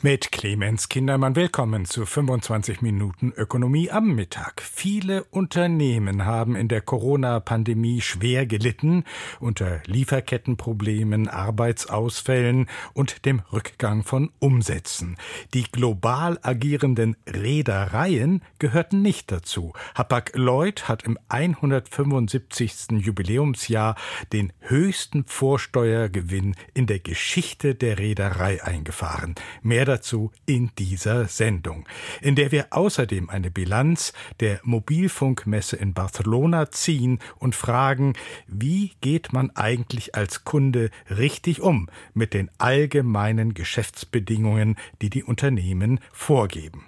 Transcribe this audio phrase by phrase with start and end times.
[0.00, 4.62] Mit Clemens Kindermann willkommen zu 25 Minuten Ökonomie am Mittag.
[4.62, 9.02] Viele Unternehmen haben in der Corona-Pandemie schwer gelitten
[9.40, 15.16] unter Lieferkettenproblemen, Arbeitsausfällen und dem Rückgang von Umsätzen.
[15.52, 19.72] Die global agierenden Reedereien gehörten nicht dazu.
[19.96, 23.00] Hapag-Lloyd hat im 175.
[23.00, 23.96] Jubiläumsjahr
[24.32, 29.34] den höchsten Vorsteuergewinn in der Geschichte der Reederei eingefahren.
[29.60, 31.86] Mehr dazu in dieser Sendung,
[32.20, 38.14] in der wir außerdem eine Bilanz der Mobilfunkmesse in Barcelona ziehen und fragen,
[38.46, 46.00] wie geht man eigentlich als Kunde richtig um mit den allgemeinen Geschäftsbedingungen, die die Unternehmen
[46.12, 46.84] vorgeben.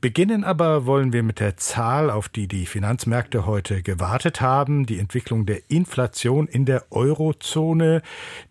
[0.00, 4.98] Beginnen aber wollen wir mit der Zahl, auf die die Finanzmärkte heute gewartet haben, die
[4.98, 8.02] Entwicklung der Inflation in der Eurozone,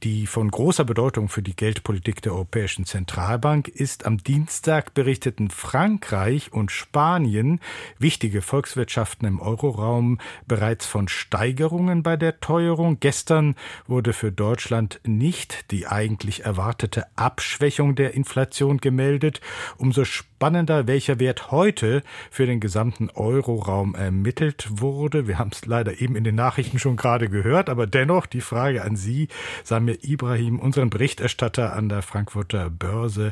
[0.04, 4.06] die von großer Bedeutung für die Geldpolitik der Europäischen Zentralbank ist.
[4.06, 7.60] Am Dienstag berichteten Frankreich und Spanien,
[8.00, 13.00] wichtige Volkswirtschaften im Euroraum, bereits von Steigerungen bei der Teuerung.
[13.00, 13.56] Gestern
[13.88, 19.42] wurde für Deutschland nicht die eigentlich erwartete Abschwächung der Inflation gemeldet.
[19.78, 20.06] Umso
[20.44, 25.26] spannender, welcher Wert heute für den gesamten Euroraum ermittelt wurde.
[25.26, 28.84] Wir haben es leider eben in den Nachrichten schon gerade gehört, aber dennoch die Frage
[28.84, 29.30] an Sie,
[29.64, 33.32] Samir Ibrahim, unseren Berichterstatter an der Frankfurter Börse.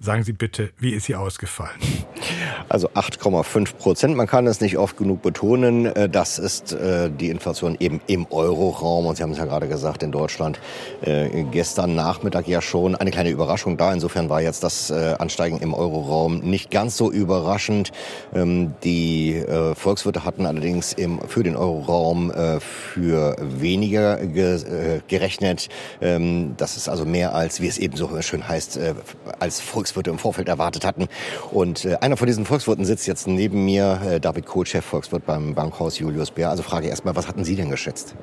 [0.00, 1.78] Sagen Sie bitte, wie ist sie ausgefallen?
[2.70, 4.16] Also 8,5 Prozent.
[4.16, 5.86] Man kann es nicht oft genug betonen.
[5.86, 9.06] Äh, das ist äh, die Inflation eben im Euroraum.
[9.06, 10.58] Und Sie haben es ja gerade gesagt, in Deutschland
[11.02, 13.92] äh, gestern Nachmittag ja schon eine kleine Überraschung da.
[13.92, 17.92] Insofern war jetzt das Ansteigen im Euroraum nicht ganz so überraschend.
[18.34, 25.00] Ähm, die äh, Volkswirte hatten allerdings im, für den Euroraum äh, für weniger ge, äh,
[25.08, 25.68] gerechnet.
[26.00, 28.78] Ähm, das ist also mehr als, wie es eben so schön heißt,
[29.38, 31.08] als Volkswirte im Vorfeld erwartet hatten.
[31.50, 35.98] Und einer von diesen Volkswirten sitzt jetzt neben mir, David Kohl, Chef Volkswirt beim Bankhaus
[35.98, 36.50] Julius Bär.
[36.50, 38.14] Also frage erstmal, was hatten Sie denn geschätzt?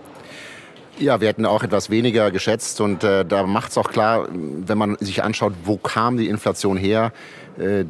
[1.00, 4.78] Ja, wir hätten auch etwas weniger geschätzt und äh, da macht es auch klar, wenn
[4.78, 7.12] man sich anschaut, wo kam die Inflation her,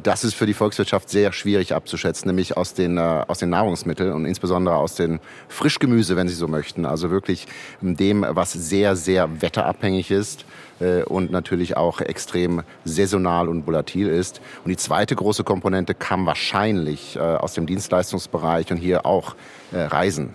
[0.02, 4.12] das ist für die Volkswirtschaft sehr schwierig abzuschätzen, nämlich aus den, äh, aus den Nahrungsmitteln
[4.12, 6.84] und insbesondere aus den Frischgemüse, wenn Sie so möchten.
[6.84, 7.46] Also wirklich
[7.80, 10.44] dem, was sehr, sehr wetterabhängig ist
[10.80, 14.42] äh, und natürlich auch extrem saisonal und volatil ist.
[14.64, 19.36] Und die zweite große Komponente kam wahrscheinlich aus dem Dienstleistungsbereich und hier auch
[19.72, 20.34] Reisen.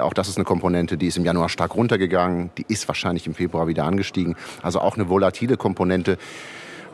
[0.00, 3.34] Auch das ist eine Komponente, die ist im Januar stark runtergegangen, die ist wahrscheinlich im
[3.34, 4.36] Februar wieder angestiegen.
[4.62, 6.18] Also auch eine volatile Komponente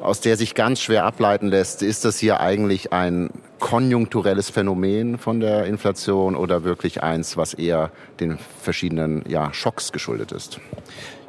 [0.05, 5.41] aus der sich ganz schwer ableiten lässt, ist das hier eigentlich ein konjunkturelles Phänomen von
[5.41, 10.61] der Inflation oder wirklich eins, was eher den verschiedenen ja, Schocks geschuldet ist?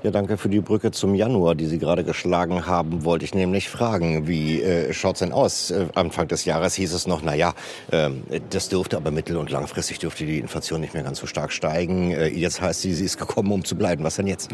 [0.03, 3.05] Ja, danke für die Brücke zum Januar, die Sie gerade geschlagen haben.
[3.05, 5.71] Wollte ich nämlich fragen, wie äh, schaut's denn aus?
[5.71, 7.53] Äh, Anfang des Jahres hieß es noch, na ja,
[7.91, 8.09] äh,
[8.49, 12.11] das dürfte aber mittel- und langfristig dürfte die Inflation nicht mehr ganz so stark steigen.
[12.11, 14.03] Äh, jetzt heißt sie, sie ist gekommen, um zu bleiben.
[14.03, 14.51] Was denn jetzt?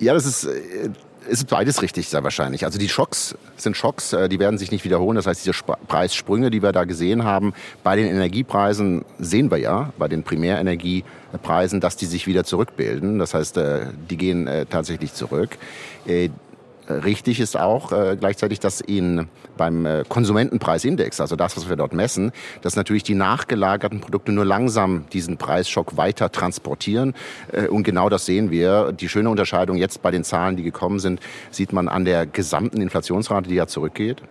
[0.00, 0.88] Ja, das ist äh,
[1.28, 2.64] ist beides richtig, sehr wahrscheinlich.
[2.64, 5.16] Also die Schocks sind Schocks, äh, die werden sich nicht wiederholen.
[5.16, 5.56] Das heißt, diese
[5.88, 11.80] Preissprünge, die wir da gesehen haben, bei den Energiepreisen sehen wir ja, bei den Primärenergiepreisen,
[11.80, 13.18] dass die sich wieder zurückbilden.
[13.18, 15.58] Das heißt, äh, die gehen äh, tatsächlich zurück.
[16.88, 21.92] Richtig ist auch äh, gleichzeitig, dass in, beim äh, Konsumentenpreisindex, also das, was wir dort
[21.92, 27.14] messen, dass natürlich die nachgelagerten Produkte nur langsam diesen Preisschock weiter transportieren.
[27.52, 28.92] Äh, und genau das sehen wir.
[28.92, 31.20] Die schöne Unterscheidung jetzt bei den Zahlen, die gekommen sind,
[31.52, 34.22] sieht man an der gesamten Inflationsrate, die ja zurückgeht.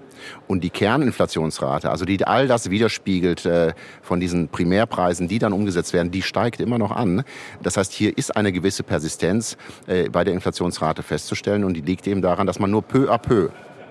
[0.47, 5.93] Und die Kerninflationsrate, also die all das widerspiegelt äh, von diesen Primärpreisen, die dann umgesetzt
[5.93, 7.23] werden, die steigt immer noch an.
[7.61, 12.07] Das heißt, hier ist eine gewisse Persistenz äh, bei der Inflationsrate festzustellen und die liegt
[12.07, 13.49] eben daran, dass man nur peu à peu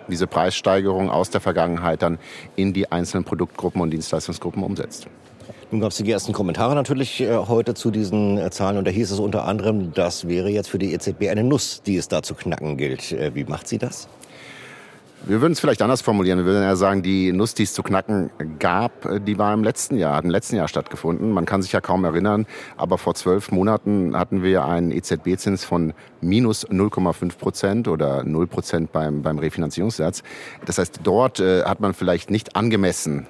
[0.09, 2.19] diese Preissteigerung aus der Vergangenheit dann
[2.57, 5.07] in die einzelnen Produktgruppen und Dienstleistungsgruppen umsetzt.
[5.71, 9.13] Nun gab es die ersten Kommentare natürlich äh, heute zu diesen Zahlen und da hieß
[9.13, 12.35] es unter anderem, das wäre jetzt für die EZB eine Nuss, die es da zu
[12.35, 13.15] knacken gilt.
[13.35, 14.09] Wie macht sie das?
[15.27, 16.39] Wir würden es vielleicht anders formulieren.
[16.39, 19.63] Wir würden ja sagen, die Nuss, die es zu knacken gab, äh, die war im
[19.63, 21.31] letzten Jahr, hat im letzten Jahr stattgefunden.
[21.33, 22.47] Man kann sich ja kaum erinnern,
[22.79, 28.93] aber vor zwölf Monaten hatten wir einen EZB-Zins von minus 0,5 Prozent oder 0 Prozent
[28.93, 30.23] beim, beim Refinanzierungssatz.
[30.65, 33.27] Das heißt, dort äh, hat man vielleicht nicht angemessen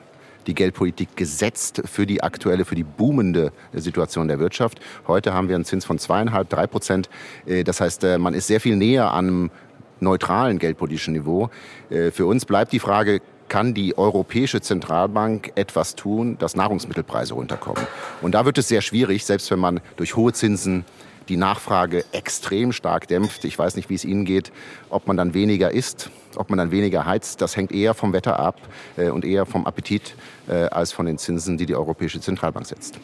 [0.47, 4.81] die Geldpolitik gesetzt für die aktuelle, für die boomende Situation der Wirtschaft.
[5.07, 7.11] Heute haben wir einen Zins von zweieinhalb, drei Prozent.
[7.47, 9.51] Äh, das heißt, äh, man ist sehr viel näher an
[10.01, 11.51] neutralen geldpolitischen Niveau.
[11.91, 17.85] Äh, für uns bleibt die Frage, kann die Europäische Zentralbank etwas tun, dass Nahrungsmittelpreise runterkommen?
[18.23, 20.85] Und da wird es sehr schwierig, selbst wenn man durch hohe Zinsen
[21.29, 23.45] die Nachfrage extrem stark dämpft.
[23.45, 24.53] Ich weiß nicht, wie es Ihnen geht,
[24.89, 27.41] ob man dann weniger isst, ob man dann weniger heizt.
[27.41, 28.57] Das hängt eher vom Wetter ab
[28.97, 30.15] äh, und eher vom Appetit
[30.49, 32.99] äh, als von den Zinsen, die die Europäische Zentralbank setzt.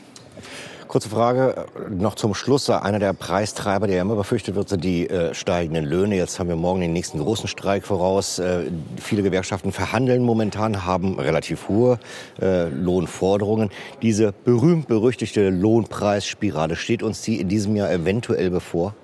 [0.88, 2.70] Kurze Frage noch zum Schluss.
[2.70, 6.16] Einer der Preistreiber, der immer befürchtet wird, sind die äh, steigenden Löhne.
[6.16, 8.38] Jetzt haben wir morgen den nächsten großen Streik voraus.
[8.38, 11.98] Äh, viele Gewerkschaften verhandeln momentan, haben relativ hohe
[12.40, 13.70] äh, Lohnforderungen.
[14.00, 18.94] Diese berühmt-berüchtigte Lohnpreisspirale, steht uns die in diesem Jahr eventuell bevor?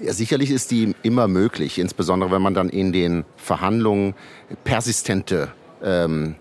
[0.00, 4.14] Ja, sicherlich ist die immer möglich, insbesondere wenn man dann in den Verhandlungen
[4.64, 5.52] persistente
[5.84, 6.34] ähm,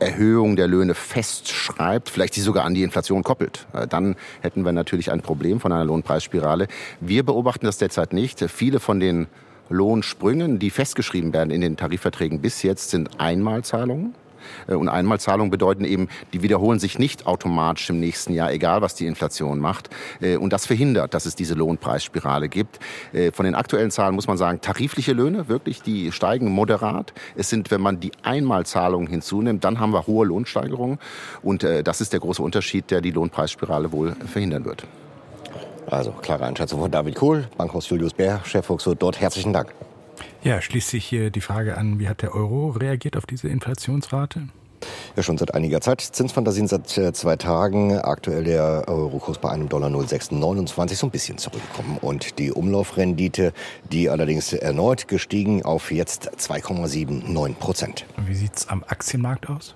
[0.00, 3.66] Erhöhung der Löhne festschreibt, vielleicht die sogar an die Inflation koppelt.
[3.72, 6.68] Äh, dann hätten wir natürlich ein Problem von einer Lohnpreisspirale.
[7.00, 8.40] Wir beobachten das derzeit nicht.
[8.50, 9.26] Viele von den
[9.68, 14.14] Lohnsprüngen, die festgeschrieben werden in den Tarifverträgen bis jetzt, sind Einmalzahlungen.
[14.66, 18.94] Äh, und Einmalzahlungen bedeuten eben, die wiederholen sich nicht automatisch im nächsten Jahr, egal was
[18.94, 19.90] die Inflation macht.
[20.20, 22.78] Äh, und das verhindert, dass es diese Lohnpreisspirale gibt.
[23.12, 27.12] Äh, von den aktuellen Zahlen muss man sagen, tarifliche Löhne, wirklich, die steigen moderat.
[27.36, 30.98] Es sind, wenn man die Einmalzahlungen hinzunimmt, dann haben wir hohe Lohnsteigerungen.
[31.42, 34.86] Und das ist der große Unterschied, der die Lohnpreisspirale wohl verhindern wird.
[35.86, 39.20] Also klare Einschätzung von David Kohl, Bankhaus Julius Bär, Chefvolkswirt dort.
[39.20, 39.72] Herzlichen Dank.
[40.44, 44.48] Ja, schließt sich hier die Frage an, wie hat der Euro reagiert auf diese Inflationsrate?
[45.16, 46.02] Ja, schon seit einiger Zeit.
[46.02, 47.98] Zinsfantasien seit äh, zwei Tagen.
[47.98, 51.96] Aktuell der Eurokurs bei einem Dollar 0,629 so ein bisschen zurückgekommen.
[51.98, 53.54] Und die Umlaufrendite,
[53.90, 58.04] die allerdings erneut gestiegen auf jetzt 2,79 Prozent.
[58.18, 59.74] Wie sieht es am Aktienmarkt aus?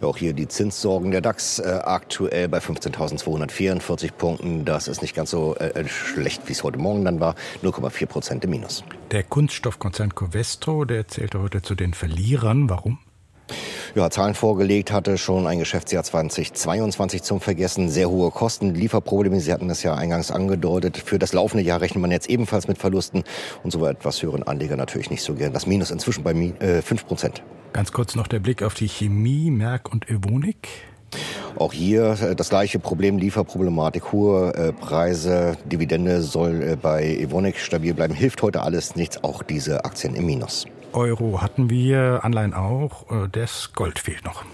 [0.00, 4.64] Auch hier die Zinssorgen der DAX äh, aktuell bei 15.244 Punkten.
[4.64, 7.34] Das ist nicht ganz so äh, schlecht, wie es heute Morgen dann war.
[7.62, 8.82] 0,4 Prozent im Minus.
[9.10, 12.70] Der Kunststoffkonzern Covestro, der zählte heute zu den Verlierern.
[12.70, 12.98] Warum?
[13.94, 17.88] Ja, Zahlen vorgelegt hatte, schon ein Geschäftsjahr 2022 zum Vergessen.
[17.88, 20.98] Sehr hohe Kosten, Lieferprobleme, Sie hatten das ja eingangs angedeutet.
[20.98, 23.24] Für das laufende Jahr rechnet man jetzt ebenfalls mit Verlusten
[23.62, 25.52] und so etwas hören Anleger natürlich nicht so gern.
[25.52, 27.42] Das Minus inzwischen bei äh, 5 Prozent.
[27.72, 30.68] Ganz kurz noch der Blick auf die Chemie, Merck und Evonik.
[31.56, 37.58] Auch hier äh, das gleiche Problem, Lieferproblematik, hohe äh, Preise, Dividende soll äh, bei Evonik
[37.58, 38.14] stabil bleiben.
[38.14, 40.66] Hilft heute alles nichts, auch diese Aktien im Minus.
[40.92, 44.44] Euro hatten wir, Anleihen auch, das Gold fehlt noch.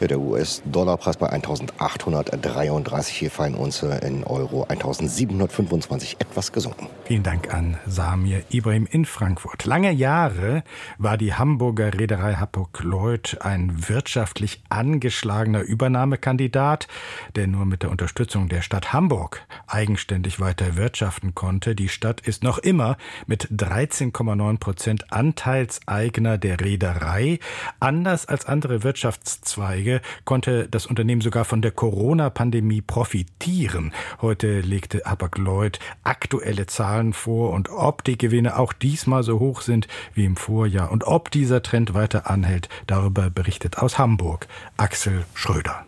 [0.00, 6.88] Ja, der US-Dollar-Preis bei 1833, hier fallen Unze in Euro 1725 etwas gesunken.
[7.04, 9.66] Vielen Dank an Samir Ibrahim in Frankfurt.
[9.66, 10.64] Lange Jahre
[10.98, 16.88] war die Hamburger Reederei Hapag-Lloyd ein wirtschaftlich angeschlagener Übernahmekandidat,
[17.36, 21.76] der nur mit der Unterstützung der Stadt Hamburg eigenständig weiter wirtschaften konnte.
[21.76, 27.38] Die Stadt ist noch immer mit 13,9 Prozent Anteilseigner der Reederei.
[27.78, 33.92] Anders als andere Wirtschaftszweige Anzeige konnte das Unternehmen sogar von der Corona-Pandemie profitieren.
[34.22, 39.86] Heute legte Hapag-Lloyd aktuelle Zahlen vor und ob die Gewinne auch diesmal so hoch sind
[40.14, 44.48] wie im Vorjahr und ob dieser Trend weiter anhält, darüber berichtet aus Hamburg
[44.78, 45.84] Axel Schröder.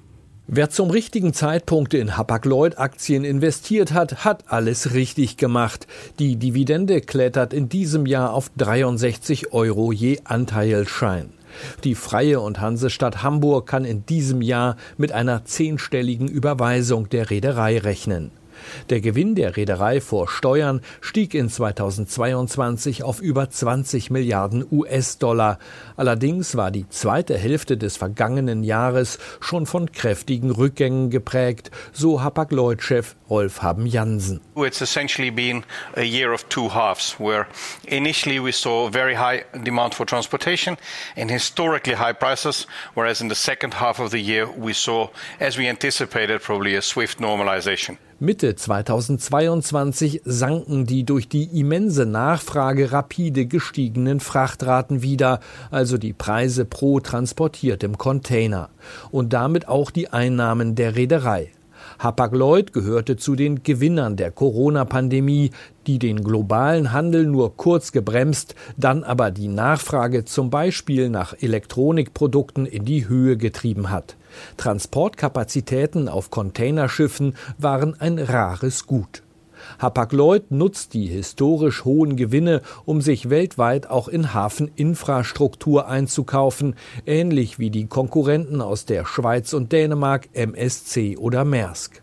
[0.48, 5.88] Wer zum richtigen Zeitpunkt in Hapag-Lloyd-Aktien investiert hat, hat alles richtig gemacht.
[6.20, 11.30] Die Dividende klettert in diesem Jahr auf 63 Euro je Anteilschein.
[11.84, 17.78] Die Freie und Hansestadt Hamburg kann in diesem Jahr mit einer zehnstelligen Überweisung der Reederei
[17.78, 18.30] rechnen.
[18.90, 25.58] Der Gewinn der Reederei vor Steuern stieg in 2022 auf über 20 Milliarden US-Dollar.
[25.96, 33.16] Allerdings war die zweite Hälfte des vergangenen Jahres schon von kräftigen Rückgängen geprägt, so Hapag-Lloyd-Chef
[33.28, 34.40] Rolf Haben Jansen.
[34.56, 35.64] It's essentially been
[35.96, 37.46] a year of two halves, where
[37.86, 40.76] initially we saw very high demand for transportation
[41.16, 45.08] and historically high prices, whereas in the second half of the year we saw,
[45.40, 47.98] as we anticipated, probably a swift normalization.
[48.18, 56.64] Mitte 2022 sanken die durch die immense Nachfrage rapide gestiegenen Frachtraten wieder, also die Preise
[56.64, 58.70] pro transportiertem Container
[59.10, 61.50] und damit auch die Einnahmen der Reederei.
[61.98, 65.50] Hapag-Lloyd gehörte zu den Gewinnern der Corona-Pandemie,
[65.86, 72.64] die den globalen Handel nur kurz gebremst, dann aber die Nachfrage zum Beispiel nach Elektronikprodukten
[72.64, 74.16] in die Höhe getrieben hat.
[74.56, 79.22] Transportkapazitäten auf Containerschiffen waren ein rares Gut.
[79.78, 86.74] Hapag-Lloyd nutzt die historisch hohen Gewinne, um sich weltweit auch in Hafeninfrastruktur einzukaufen,
[87.06, 92.02] ähnlich wie die Konkurrenten aus der Schweiz und Dänemark MSC oder Maersk.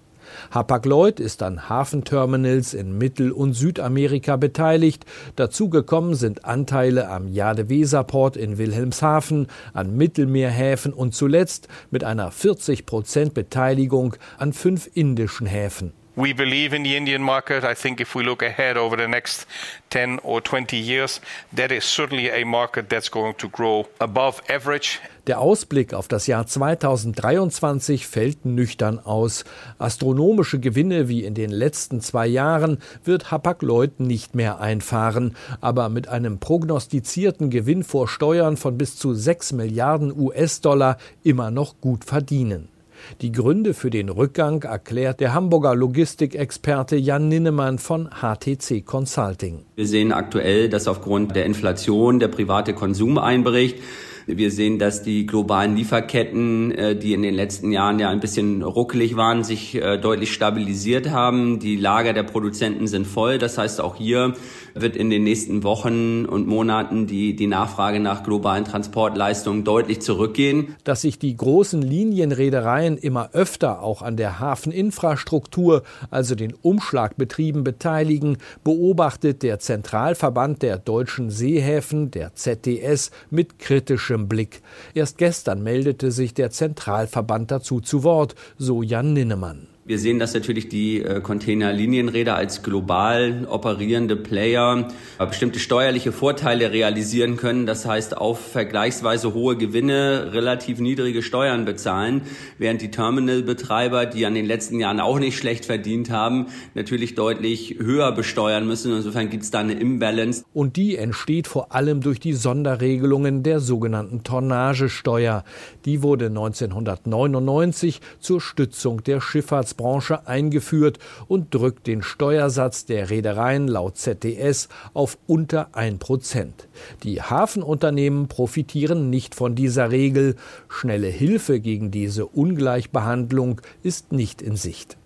[0.52, 5.06] Hapag-Lloyd ist an Hafenterminals in Mittel- und Südamerika beteiligt.
[5.36, 13.34] Dazugekommen sind Anteile am Jade-Weser-Port in Wilhelmshaven, an Mittelmeerhäfen und zuletzt mit einer 40 Prozent
[13.34, 15.94] Beteiligung an fünf indischen Häfen.
[16.16, 17.64] We believe in the Indian market.
[17.64, 19.48] I think if we look ahead over the next
[19.90, 21.20] 10 or 20 years,
[21.56, 25.00] that is certainly a market that's going to grow above average.
[25.26, 29.44] Der Ausblick auf das Jahr 2023 fällt nüchtern aus.
[29.80, 36.10] Astronomische Gewinne wie in den letzten zwei Jahren wird Hapag-Lloyd nicht mehr einfahren, aber mit
[36.10, 42.73] einem prognostizierten Gewinn vor Steuern von bis zu 6 Milliarden US-Dollar immer noch gut verdienen.
[43.22, 49.66] Die Gründe für den Rückgang erklärt der Hamburger Logistikexperte Jan Ninnemann von HTC Consulting.
[49.76, 53.78] Wir sehen aktuell, dass aufgrund der Inflation der private Konsum einbricht.
[54.26, 58.62] Wir sehen, dass die globalen Lieferketten, äh, die in den letzten Jahren ja ein bisschen
[58.62, 61.60] ruckelig waren, sich äh, deutlich stabilisiert haben.
[61.60, 63.38] Die Lager der Produzenten sind voll.
[63.38, 64.34] Das heißt, auch hier
[64.76, 70.76] wird in den nächsten Wochen und Monaten die, die Nachfrage nach globalen Transportleistungen deutlich zurückgehen.
[70.86, 78.38] Dass sich die großen Linienreedereien immer öfter auch an der Hafeninfrastruktur, also den Umschlagbetrieben beteiligen,
[78.64, 84.62] beobachtet der Zentralverband der deutschen Seehäfen, der ZDS, mit kritischem Blick.
[84.94, 89.73] Erst gestern meldete sich der Zentralverband dazu zu Wort, so Jan Ninnemann.
[89.86, 94.88] Wir sehen, dass natürlich die äh, Containerlinienräder als global operierende Player
[95.20, 97.66] äh, bestimmte steuerliche Vorteile realisieren können.
[97.66, 102.22] Das heißt, auf vergleichsweise hohe Gewinne relativ niedrige Steuern bezahlen,
[102.58, 107.76] während die Terminalbetreiber, die an den letzten Jahren auch nicht schlecht verdient haben, natürlich deutlich
[107.78, 108.96] höher besteuern müssen.
[108.96, 110.46] Insofern gibt es da eine Imbalance.
[110.54, 115.44] Und die entsteht vor allem durch die Sonderregelungen der sogenannten Tonnagesteuer.
[115.84, 123.68] Die wurde 1999 zur Stützung der Schifffahrts Schifffahrtsbranche eingeführt und drückt den Steuersatz der Reedereien
[123.68, 126.68] laut ZDS auf unter 1 Prozent.
[127.04, 130.36] Die Hafenunternehmen profitieren nicht von dieser Regel.
[130.70, 134.98] Schnelle Hilfe gegen diese Ungleichbehandlung ist nicht in Sicht.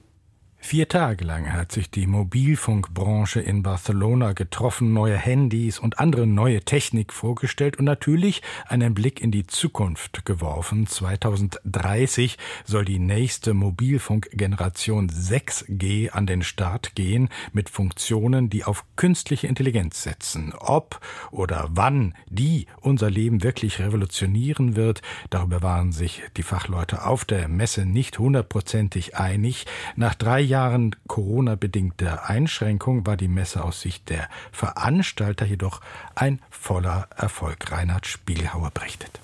[0.60, 6.62] Vier Tage lang hat sich die Mobilfunkbranche in Barcelona getroffen, neue Handys und andere neue
[6.62, 10.86] Technik vorgestellt und natürlich einen Blick in die Zukunft geworfen.
[10.88, 19.48] 2030 soll die nächste Mobilfunkgeneration 6G an den Start gehen mit Funktionen, die auf künstliche
[19.48, 20.54] Intelligenz setzen.
[20.58, 21.00] Ob
[21.32, 27.48] oder wann die unser Leben wirklich revolutionieren wird, darüber waren sich die Fachleute auf der
[27.48, 29.66] Messe nicht hundertprozentig einig.
[29.96, 35.82] Nach drei Jahren Corona-bedingter Einschränkung war die Messe aus Sicht der Veranstalter jedoch
[36.16, 37.72] ein voller Erfolg.
[37.72, 39.20] Reinhard Spielhauer berichtet.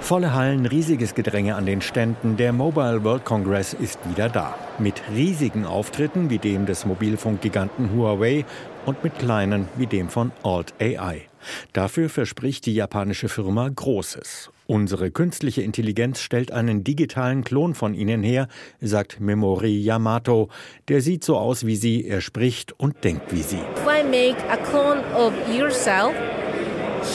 [0.00, 2.36] Volle Hallen, riesiges Gedränge an den Ständen.
[2.36, 4.54] Der Mobile World Congress ist wieder da.
[4.78, 8.44] Mit riesigen Auftritten wie dem des Mobilfunkgiganten Huawei
[8.86, 11.22] und mit kleinen wie dem von Alt AI.
[11.72, 14.50] Dafür verspricht die japanische Firma Großes.
[14.70, 18.48] Unsere künstliche Intelligenz stellt einen digitalen Klon von ihnen her,
[18.82, 20.50] sagt Memori Yamato.
[20.88, 23.56] Der sieht so aus wie sie, er spricht und denkt wie sie.
[23.56, 26.12] If I make a clone of yourself,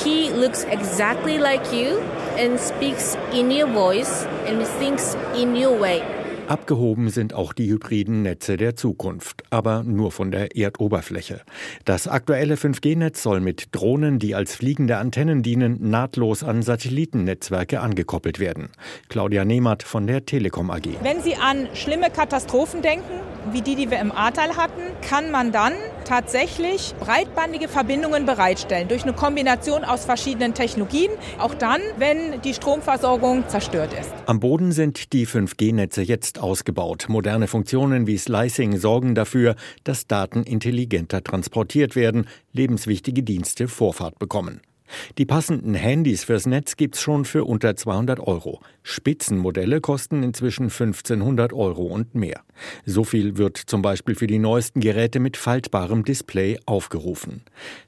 [0.03, 1.99] he looks exactly like you
[2.39, 6.01] and speaks in your voice and thinks in your way.
[6.47, 11.41] Abgehoben sind auch die hybriden Netze der Zukunft, aber nur von der Erdoberfläche.
[11.85, 18.39] Das aktuelle 5G-Netz soll mit Drohnen, die als fliegende Antennen dienen, nahtlos an Satellitennetzwerke angekoppelt
[18.39, 18.69] werden.
[19.07, 20.83] Claudia Nehmert von der Telekom AG.
[21.01, 23.13] Wenn Sie an schlimme Katastrophen denken,
[23.51, 25.73] wie die, die wir im Ahrtal hatten, kann man dann
[26.05, 33.47] tatsächlich breitbandige Verbindungen bereitstellen durch eine Kombination aus verschiedenen Technologien, auch dann, wenn die Stromversorgung
[33.47, 34.11] zerstört ist.
[34.25, 37.05] Am Boden sind die 5G-Netze jetzt ausgebaut.
[37.09, 44.61] Moderne Funktionen wie Slicing sorgen dafür, dass Daten intelligenter transportiert werden, lebenswichtige Dienste Vorfahrt bekommen.
[45.17, 48.61] Die passenden Handys fürs Netz gibt's schon für unter 200 Euro.
[48.83, 52.41] Spitzenmodelle kosten inzwischen 1500 Euro und mehr.
[52.85, 57.43] So viel wird zum Beispiel für die neuesten Geräte mit faltbarem Display aufgerufen.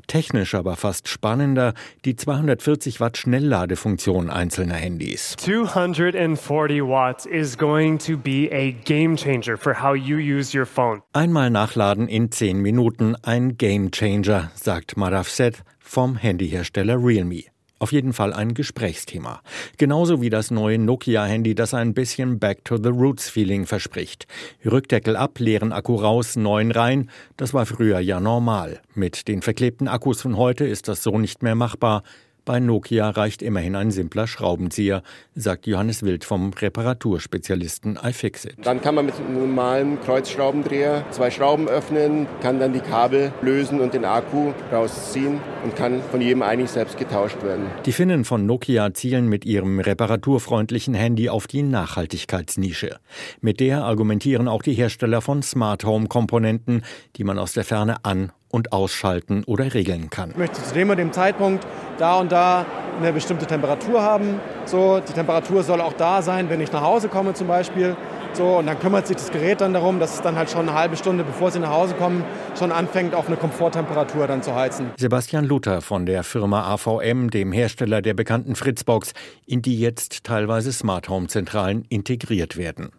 [0.08, 1.74] Technisch aber fast spannender
[2.06, 5.36] die 240 Watt Schnellladefunktion einzelner Handys.
[5.38, 11.02] 240 watts is going to be a game changer for how you use your phone.
[11.14, 17.44] Einmal nachladen in 10 Minuten, ein Game Changer, sagt Marav Seth, vom Handyhersteller Realme.
[17.78, 19.42] Auf jeden Fall ein Gesprächsthema.
[19.78, 24.28] Genauso wie das neue Nokia-Handy, das ein bisschen Back to the Roots-Feeling verspricht.
[24.66, 27.10] Rückdeckel ab, leeren Akku raus, neuen rein.
[27.38, 28.82] Das war früher ja normal.
[28.94, 32.04] Mit den verklebten Akkus von heute ist das so nicht mehr machbar.
[32.46, 35.02] Bei Nokia reicht immerhin ein simpler Schraubenzieher,
[35.34, 38.58] sagt Johannes Wild vom Reparaturspezialisten iFixit.
[38.64, 43.80] Dann kann man mit einem normalen Kreuzschraubendreher zwei Schrauben öffnen, kann dann die Kabel lösen
[43.80, 47.66] und den Akku rausziehen und kann von jedem eigentlich selbst getauscht werden.
[47.88, 53.00] Die Finnen von Nokia zielen mit ihrem reparaturfreundlichen Handy auf die Nachhaltigkeitsnische.
[53.42, 56.84] Mit der argumentieren auch die Hersteller von Smart Home Komponenten,
[57.16, 60.32] die man aus der Ferne an und ausschalten oder regeln kann.
[60.32, 61.66] Ich möchte zu dem und dem Zeitpunkt
[61.98, 62.66] da und da
[63.00, 64.40] eine bestimmte Temperatur haben.
[64.66, 67.96] So, die Temperatur soll auch da sein, wenn ich nach Hause komme zum Beispiel.
[68.36, 70.78] So, und dann kümmert sich das Gerät dann darum, dass es dann halt schon eine
[70.78, 72.26] halbe Stunde, bevor sie nach Hause kommen,
[72.60, 74.92] schon anfängt, auf eine Komforttemperatur dann zu heizen.
[74.98, 79.14] Sebastian Luther von der Firma AVM, dem Hersteller der bekannten Fritzbox,
[79.46, 82.90] in die jetzt teilweise Smart Home Zentralen integriert werden.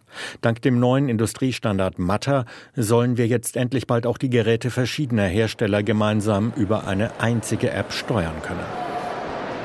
[0.41, 5.83] Dank dem neuen Industriestandard Matter sollen wir jetzt endlich bald auch die Geräte verschiedener Hersteller
[5.83, 8.86] gemeinsam über eine einzige App steuern können.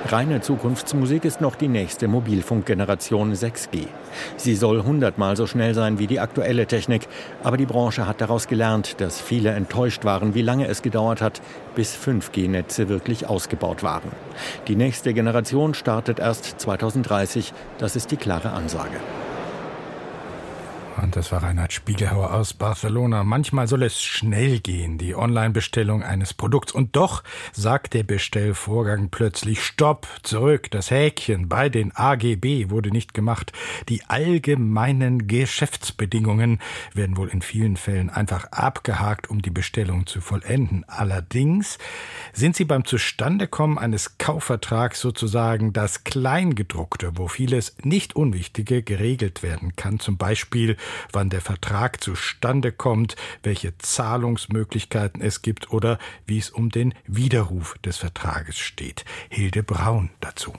[0.09, 3.87] Reine Zukunftsmusik ist noch die nächste Mobilfunkgeneration 6G.
[4.37, 7.09] Sie soll hundertmal so schnell sein wie die aktuelle Technik,
[7.43, 11.41] aber die Branche hat daraus gelernt, dass viele enttäuscht waren, wie lange es gedauert hat,
[11.77, 14.11] bis 5G-Netze wirklich ausgebaut waren.
[14.67, 18.99] Die nächste Generation startet erst 2030, das ist die klare Ansage.
[21.01, 23.25] Und das war Reinhard Spiegelhauer aus Barcelona.
[23.25, 26.73] Manchmal soll es schnell gehen, die Online-Bestellung eines Produkts.
[26.73, 27.23] Und doch
[27.53, 30.71] sagt der Bestellvorgang plötzlich Stopp, zurück.
[30.71, 33.53] Das Häkchen bei den AGB wurde nicht gemacht.
[33.89, 36.61] Die allgemeinen Geschäftsbedingungen
[36.95, 40.85] werden wohl in vielen Fällen einfach abgehakt, um die Bestellung zu vollenden.
[40.89, 41.79] Allerdings
[42.33, 49.75] sind sie beim Zustandekommen eines Kaufvertrags sozusagen das Kleingedruckte, wo vieles nicht Unwichtige geregelt werden
[49.77, 49.99] kann.
[49.99, 50.77] Zum Beispiel
[51.13, 57.77] wann der Vertrag zustande kommt, welche Zahlungsmöglichkeiten es gibt oder wie es um den Widerruf
[57.85, 59.05] des Vertrages steht.
[59.29, 60.53] Hilde Braun dazu.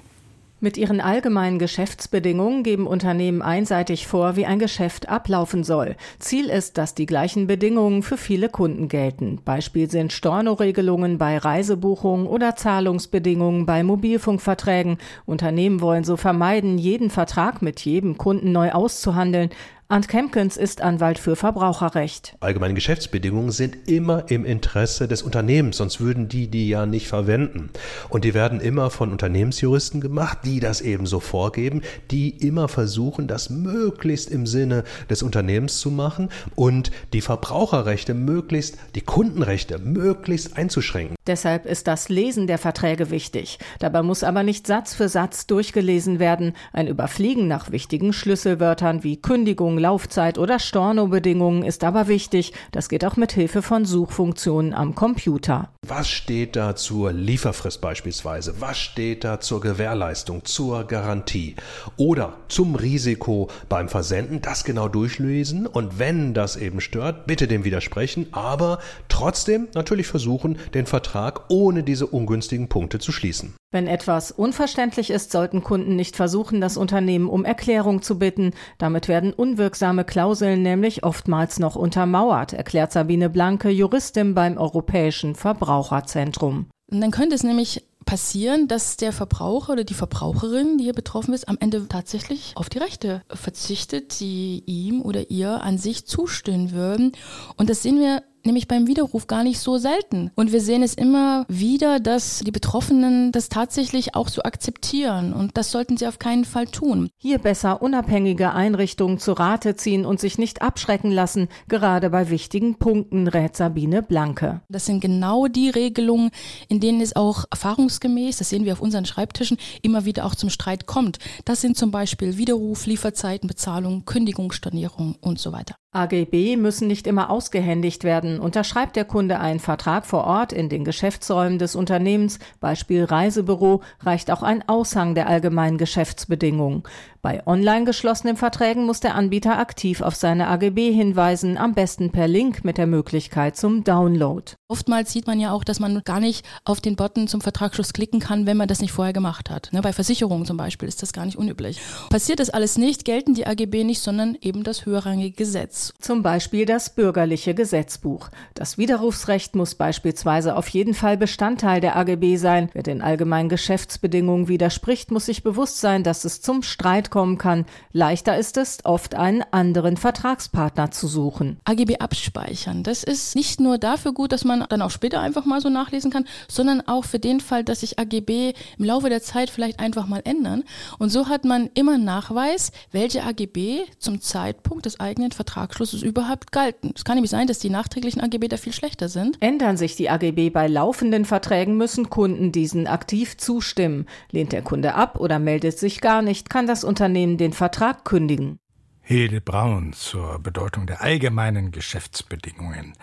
[0.64, 5.98] Mit ihren allgemeinen Geschäftsbedingungen geben Unternehmen einseitig vor, wie ein Geschäft ablaufen soll.
[6.20, 9.42] Ziel ist, dass die gleichen Bedingungen für viele Kunden gelten.
[9.44, 15.00] Beispiel sind Stornoregelungen bei Reisebuchungen oder Zahlungsbedingungen bei Mobilfunkverträgen.
[15.26, 19.50] Unternehmen wollen so vermeiden, jeden Vertrag mit jedem Kunden neu auszuhandeln.
[19.90, 22.36] Arndt Kempkens ist Anwalt für Verbraucherrecht.
[22.40, 27.70] Allgemeine Geschäftsbedingungen sind immer im Interesse des Unternehmens, sonst würden die die ja nicht verwenden.
[28.10, 33.28] Und die werden immer von Unternehmensjuristen gemacht, die das eben so vorgeben, die immer versuchen,
[33.28, 40.58] das möglichst im Sinne des Unternehmens zu machen und die Verbraucherrechte möglichst, die Kundenrechte möglichst
[40.58, 41.16] einzuschränken.
[41.28, 43.60] Deshalb ist das Lesen der Verträge wichtig.
[43.80, 46.54] Dabei muss aber nicht Satz für Satz durchgelesen werden.
[46.72, 52.54] Ein Überfliegen nach wichtigen Schlüsselwörtern wie Kündigung, Laufzeit oder Stornobedingungen ist aber wichtig.
[52.72, 55.70] Das geht auch mit Hilfe von Suchfunktionen am Computer.
[55.88, 58.62] Was steht da zur Lieferfrist beispielsweise?
[58.62, 61.56] Was steht da zur Gewährleistung, zur Garantie
[61.98, 64.42] oder zum Risiko beim Versenden?
[64.42, 70.58] Das genau durchlesen und wenn das eben stört, bitte dem widersprechen, aber trotzdem natürlich versuchen,
[70.74, 73.54] den Vertrag ohne diese ungünstigen Punkte zu schließen.
[73.74, 78.52] Wenn etwas unverständlich ist, sollten Kunden nicht versuchen, das Unternehmen um Erklärung zu bitten.
[78.78, 86.66] Damit werden unwirksame Klauseln nämlich oftmals noch untermauert, erklärt Sabine Blanke, Juristin beim Europäischen Verbraucherzentrum.
[86.92, 91.34] Und dann könnte es nämlich passieren, dass der Verbraucher oder die Verbraucherin, die hier betroffen
[91.34, 96.74] ist, am Ende tatsächlich auf die Rechte verzichtet, die ihm oder ihr an sich zustehen
[96.74, 97.14] würden.
[97.56, 100.32] Und das sehen wir nämlich beim Widerruf gar nicht so selten.
[100.36, 105.34] Und wir sehen es immer wieder, dass die Betroffenen das tatsächlich auch so akzeptieren.
[105.34, 107.10] Und das sollten sie auf keinen Fall tun.
[107.18, 112.76] Hier besser unabhängige Einrichtungen zu Rate ziehen und sich nicht abschrecken lassen, gerade bei wichtigen
[112.76, 114.62] Punkten, rät Sabine Blanke.
[114.70, 116.32] Das sind genau die Regelungen,
[116.68, 120.50] in denen es auch erfahrungsgemäß, das sehen wir auf unseren Schreibtischen, immer wieder auch zum
[120.50, 121.20] Streit kommt.
[121.46, 125.76] Das sind zum Beispiel Widerruf, Lieferzeiten, Bezahlung, Kündigungsstornierung und so weiter.
[125.94, 128.40] AGB müssen nicht immer ausgehändigt werden.
[128.40, 134.32] Unterschreibt der Kunde einen Vertrag vor Ort in den Geschäftsräumen des Unternehmens, Beispiel Reisebüro, reicht
[134.32, 136.84] auch ein Aushang der allgemeinen Geschäftsbedingungen.
[137.24, 142.28] Bei online geschlossenen Verträgen muss der Anbieter aktiv auf seine AGB hinweisen, am besten per
[142.28, 144.52] Link mit der Möglichkeit zum Download.
[144.68, 148.20] Oftmals sieht man ja auch, dass man gar nicht auf den Button zum Vertragsschluss klicken
[148.20, 149.70] kann, wenn man das nicht vorher gemacht hat.
[149.72, 151.80] Ne, bei Versicherungen zum Beispiel ist das gar nicht unüblich.
[152.10, 155.94] Passiert das alles nicht, gelten die AGB nicht, sondern eben das höherrangige Gesetz.
[156.02, 158.32] Zum Beispiel das bürgerliche Gesetzbuch.
[158.54, 162.70] Das Widerrufsrecht muss beispielsweise auf jeden Fall Bestandteil der AGB sein.
[162.74, 167.66] Wer den allgemeinen Geschäftsbedingungen widerspricht, muss sich bewusst sein, dass es zum Streit kommen kann.
[167.92, 171.60] Leichter ist es, oft einen anderen Vertragspartner zu suchen.
[171.64, 175.62] AGB abspeichern, das ist nicht nur dafür gut, dass man dann auch später einfach mal
[175.62, 179.52] so nachlesen kann, sondern auch für den Fall, dass sich AGB im Laufe der Zeit
[179.52, 180.64] vielleicht einfach mal ändern.
[180.98, 186.94] Und so hat man immer Nachweis, welche AGB zum Zeitpunkt des eigenen Vertragsschlusses überhaupt galten.
[186.96, 189.38] Es kann nämlich sein, dass die nachträglichen AGB da viel schlechter sind.
[189.40, 194.08] Ändern sich die AGB bei laufenden Verträgen, müssen Kunden diesen aktiv zustimmen.
[194.32, 197.03] Lehnt der Kunde ab oder meldet sich gar nicht, kann das Unternehmen
[197.38, 198.60] den Vertrag kündigen.
[199.02, 202.94] Hilde Braun zur Bedeutung der allgemeinen Geschäftsbedingungen.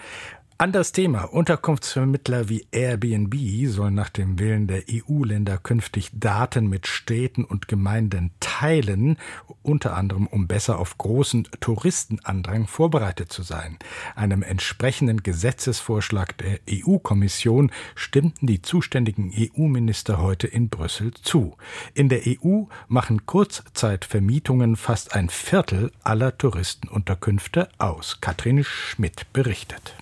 [0.61, 1.25] Anderes Thema.
[1.25, 3.35] Unterkunftsvermittler wie Airbnb
[3.69, 9.17] sollen nach dem Willen der EU-Länder künftig Daten mit Städten und Gemeinden teilen,
[9.63, 13.79] unter anderem um besser auf großen Touristenandrang vorbereitet zu sein.
[14.15, 21.57] Einem entsprechenden Gesetzesvorschlag der EU-Kommission stimmten die zuständigen EU-Minister heute in Brüssel zu.
[21.95, 28.21] In der EU machen Kurzzeitvermietungen fast ein Viertel aller Touristenunterkünfte aus.
[28.21, 29.95] Katrin Schmidt berichtet.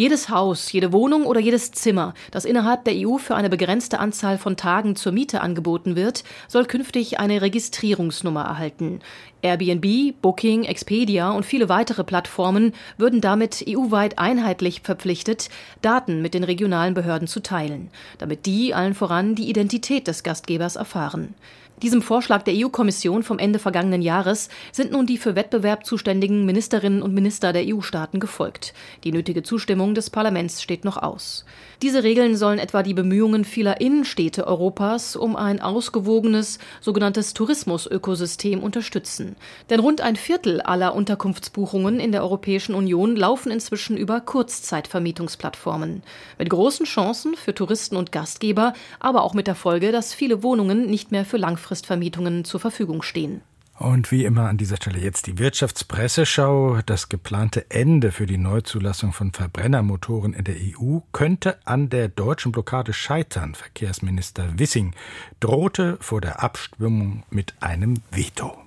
[0.00, 4.38] Jedes Haus, jede Wohnung oder jedes Zimmer, das innerhalb der EU für eine begrenzte Anzahl
[4.38, 9.00] von Tagen zur Miete angeboten wird, soll künftig eine Registrierungsnummer erhalten.
[9.42, 15.50] Airbnb, Booking, Expedia und viele weitere Plattformen würden damit EU-weit einheitlich verpflichtet,
[15.82, 20.76] Daten mit den regionalen Behörden zu teilen, damit die allen voran die Identität des Gastgebers
[20.76, 21.34] erfahren.
[21.82, 27.00] Diesem Vorschlag der EU-Kommission vom Ende vergangenen Jahres sind nun die für Wettbewerb zuständigen Ministerinnen
[27.00, 28.74] und Minister der EU-Staaten gefolgt.
[29.02, 31.46] Die nötige Zustimmung des Parlaments steht noch aus.
[31.80, 39.36] Diese Regeln sollen etwa die Bemühungen vieler Innenstädte Europas um ein ausgewogenes sogenanntes Tourismusökosystem unterstützen.
[39.70, 46.02] Denn rund ein Viertel aller Unterkunftsbuchungen in der Europäischen Union laufen inzwischen über Kurzzeitvermietungsplattformen.
[46.36, 50.84] Mit großen Chancen für Touristen und Gastgeber, aber auch mit der Folge, dass viele Wohnungen
[50.84, 51.38] nicht mehr für
[51.70, 53.42] Langfristvermietungen zur Verfügung stehen.
[53.78, 56.80] Und wie immer an dieser Stelle jetzt die Wirtschaftspresseschau.
[56.84, 62.52] Das geplante Ende für die Neuzulassung von Verbrennermotoren in der EU könnte an der deutschen
[62.52, 63.54] Blockade scheitern.
[63.54, 64.94] Verkehrsminister Wissing
[65.38, 68.58] drohte vor der Abstimmung mit einem Veto.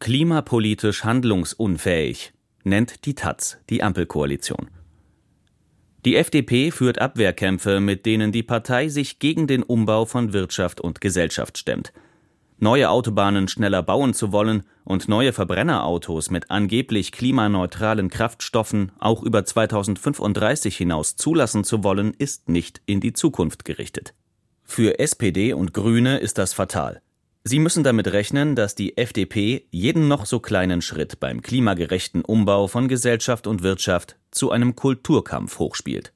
[0.00, 2.32] Klimapolitisch handlungsunfähig,
[2.64, 4.68] nennt die Taz die Ampelkoalition.
[6.04, 11.00] Die FDP führt Abwehrkämpfe, mit denen die Partei sich gegen den Umbau von Wirtschaft und
[11.00, 11.92] Gesellschaft stemmt
[12.60, 19.44] neue Autobahnen schneller bauen zu wollen und neue Verbrennerautos mit angeblich klimaneutralen Kraftstoffen auch über
[19.44, 24.14] 2035 hinaus zulassen zu wollen, ist nicht in die Zukunft gerichtet.
[24.64, 27.00] Für SPD und Grüne ist das fatal.
[27.48, 32.66] Sie müssen damit rechnen, dass die FDP jeden noch so kleinen Schritt beim klimagerechten Umbau
[32.66, 36.12] von Gesellschaft und Wirtschaft zu einem Kulturkampf hochspielt.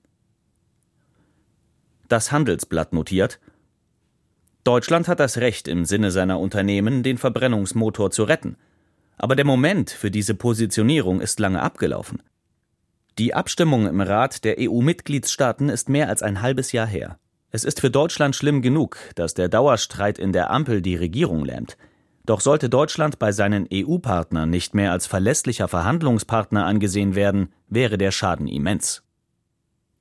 [2.06, 3.40] Das Handelsblatt notiert,
[4.62, 8.58] Deutschland hat das Recht, im Sinne seiner Unternehmen den Verbrennungsmotor zu retten.
[9.16, 12.22] Aber der Moment für diese Positionierung ist lange abgelaufen.
[13.16, 17.18] Die Abstimmung im Rat der EU-Mitgliedstaaten ist mehr als ein halbes Jahr her.
[17.54, 21.76] Es ist für Deutschland schlimm genug, dass der Dauerstreit in der Ampel die Regierung lähmt.
[22.24, 28.10] Doch sollte Deutschland bei seinen EU-Partnern nicht mehr als verlässlicher Verhandlungspartner angesehen werden, wäre der
[28.10, 29.02] Schaden immens.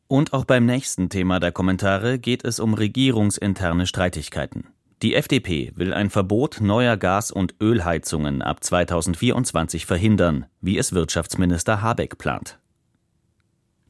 [0.07, 4.67] Und auch beim nächsten Thema der Kommentare geht es um regierungsinterne Streitigkeiten.
[5.01, 11.81] Die FDP will ein Verbot neuer Gas- und Ölheizungen ab 2024 verhindern, wie es Wirtschaftsminister
[11.81, 12.59] Habeck plant.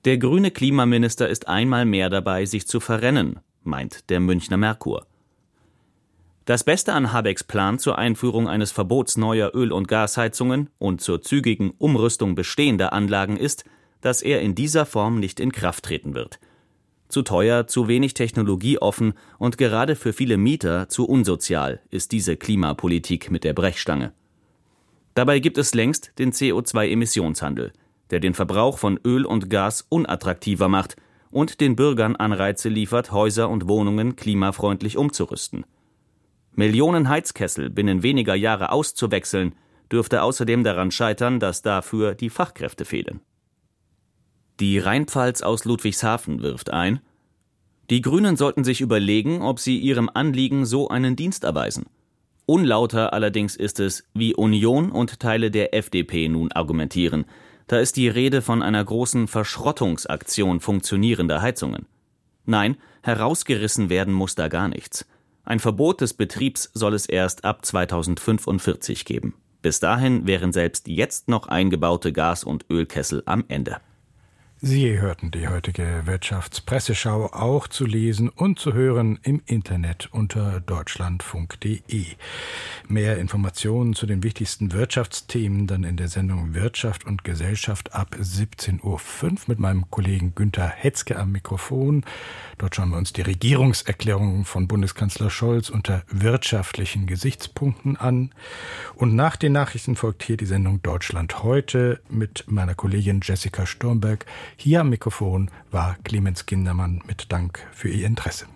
[0.05, 5.05] Der grüne Klimaminister ist einmal mehr dabei, sich zu verrennen, meint der Münchner Merkur.
[6.45, 11.21] Das Beste an Habecks Plan zur Einführung eines Verbots neuer Öl- und Gasheizungen und zur
[11.21, 13.63] zügigen Umrüstung bestehender Anlagen ist,
[14.01, 16.39] dass er in dieser Form nicht in Kraft treten wird.
[17.09, 23.29] Zu teuer, zu wenig technologieoffen und gerade für viele Mieter zu unsozial ist diese Klimapolitik
[23.29, 24.13] mit der Brechstange.
[25.13, 27.73] Dabei gibt es längst den CO2-Emissionshandel,
[28.09, 30.95] der den Verbrauch von Öl und Gas unattraktiver macht
[31.31, 35.65] und den Bürgern Anreize liefert, Häuser und Wohnungen klimafreundlich umzurüsten.
[36.53, 39.55] Millionen Heizkessel binnen weniger Jahre auszuwechseln,
[39.91, 43.21] dürfte außerdem daran scheitern, dass dafür die Fachkräfte fehlen.
[44.59, 46.99] Die Rheinpfalz aus Ludwigshafen wirft ein,
[47.91, 51.87] die Grünen sollten sich überlegen, ob sie ihrem Anliegen so einen Dienst erweisen.
[52.45, 57.25] Unlauter allerdings ist es, wie Union und Teile der FDP nun argumentieren.
[57.71, 61.85] Da ist die Rede von einer großen Verschrottungsaktion funktionierender Heizungen.
[62.43, 65.05] Nein, herausgerissen werden muss da gar nichts.
[65.45, 69.35] Ein Verbot des Betriebs soll es erst ab 2045 geben.
[69.61, 73.77] Bis dahin wären selbst jetzt noch eingebaute Gas- und Ölkessel am Ende.
[74.63, 82.05] Sie hörten die heutige Wirtschaftspresseschau auch zu lesen und zu hören im Internet unter deutschlandfunk.de.
[82.87, 88.83] Mehr Informationen zu den wichtigsten Wirtschaftsthemen dann in der Sendung Wirtschaft und Gesellschaft ab 17.05
[88.83, 88.99] Uhr
[89.47, 92.05] mit meinem Kollegen Günther Hetzke am Mikrofon.
[92.59, 98.29] Dort schauen wir uns die Regierungserklärung von Bundeskanzler Scholz unter wirtschaftlichen Gesichtspunkten an.
[98.93, 104.27] Und nach den Nachrichten folgt hier die Sendung Deutschland heute mit meiner Kollegin Jessica Sturmberg.
[104.55, 108.47] Hier am Mikrofon war Clemens Kindermann mit Dank für Ihr Interesse.